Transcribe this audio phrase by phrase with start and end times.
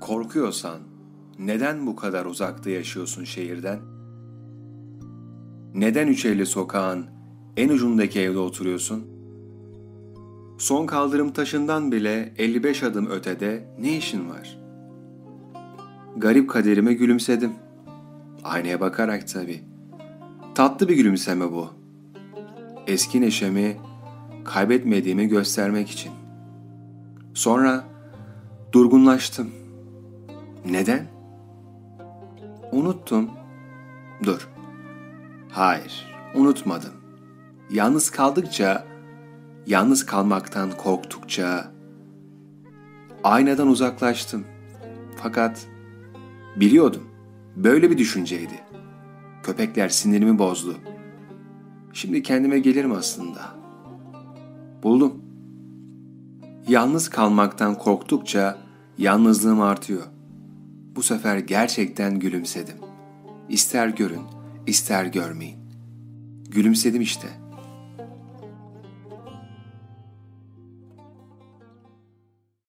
[0.00, 0.78] Korkuyorsan
[1.38, 3.78] neden bu kadar uzakta yaşıyorsun şehirden?
[5.74, 7.06] Neden Üçelli sokağın
[7.56, 9.06] en ucundaki evde oturuyorsun?
[10.58, 14.58] Son kaldırım taşından bile 55 adım ötede ne işin var?
[16.16, 17.52] Garip kaderime gülümsedim.
[18.44, 19.62] Aynaya bakarak tabii.
[20.54, 21.68] Tatlı bir gülümseme bu.
[22.86, 23.76] Eski neşemi
[24.44, 26.12] kaybetmediğimi göstermek için.
[27.34, 27.84] Sonra
[28.72, 29.65] durgunlaştım.
[30.70, 31.06] Neden?
[32.72, 33.30] Unuttum.
[34.24, 34.48] Dur.
[35.50, 36.92] Hayır, unutmadım.
[37.70, 38.86] Yalnız kaldıkça,
[39.66, 41.72] yalnız kalmaktan korktukça
[43.24, 44.44] aynadan uzaklaştım.
[45.16, 45.66] Fakat
[46.56, 47.02] biliyordum.
[47.56, 48.60] Böyle bir düşünceydi.
[49.42, 50.76] Köpekler sinirimi bozdu.
[51.92, 53.40] Şimdi kendime gelirim aslında.
[54.82, 55.22] Buldum.
[56.68, 58.58] Yalnız kalmaktan korktukça
[58.98, 60.02] yalnızlığım artıyor.
[60.96, 62.76] Bu sefer gerçekten gülümsedim.
[63.48, 64.22] İster görün,
[64.66, 65.58] ister görmeyin.
[66.50, 67.45] Gülümsedim işte.''